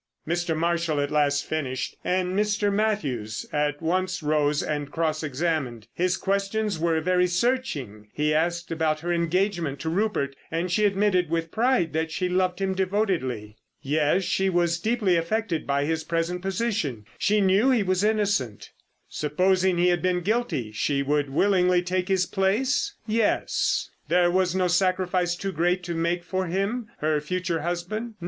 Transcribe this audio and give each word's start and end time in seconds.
Mr. 0.27 0.57
Marshall 0.57 0.99
at 0.99 1.11
last 1.11 1.45
finished, 1.45 1.95
and 2.03 2.29
Mr. 2.35 2.73
Mathews 2.73 3.45
at 3.53 3.83
once 3.83 4.23
rose 4.23 4.63
and 4.63 4.89
cross 4.89 5.21
examined. 5.21 5.87
His 5.93 6.17
questions 6.17 6.79
were 6.79 6.99
very 7.01 7.27
searching; 7.27 8.07
he 8.11 8.33
asked 8.33 8.71
about 8.71 9.01
her 9.01 9.13
engagement 9.13 9.79
to 9.81 9.89
Rupert, 9.91 10.35
and 10.49 10.71
she 10.71 10.85
admitted 10.85 11.29
with 11.29 11.51
pride 11.51 11.93
that 11.93 12.09
she 12.09 12.27
loved 12.29 12.57
him 12.57 12.73
devotedly. 12.73 13.57
"Yes, 13.83 14.23
she 14.23 14.49
was 14.49 14.79
deeply 14.79 15.17
affected 15.17 15.67
by 15.67 15.85
his 15.85 16.03
present 16.03 16.41
position—she 16.41 17.39
knew 17.39 17.69
he 17.69 17.83
was 17.83 18.03
innocent." 18.03 18.71
"Supposing 19.07 19.77
he 19.77 19.89
had 19.89 20.01
been 20.01 20.21
guilty—she 20.21 21.03
would 21.03 21.29
willingly 21.29 21.83
take 21.83 22.07
his 22.07 22.25
place?" 22.25 22.95
"Yes." 23.05 23.91
"There 24.07 24.31
was 24.31 24.55
no 24.55 24.67
sacrifice 24.67 25.35
too 25.35 25.51
great 25.51 25.83
to 25.83 25.93
make 25.93 26.23
for 26.23 26.47
him—her 26.47 27.21
future 27.21 27.61
husband?" 27.61 28.15